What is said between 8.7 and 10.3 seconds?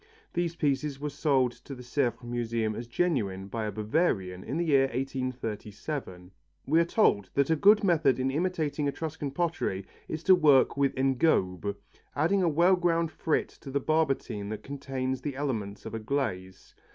Etruscan pottery is